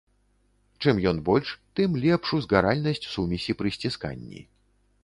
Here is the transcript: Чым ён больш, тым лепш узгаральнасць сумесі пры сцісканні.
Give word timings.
Чым 0.85 1.01
ён 1.11 1.17
больш, 1.27 1.51
тым 1.81 1.99
лепш 2.07 2.27
узгаральнасць 2.39 3.07
сумесі 3.13 3.51
пры 3.63 3.79
сцісканні. 3.79 4.41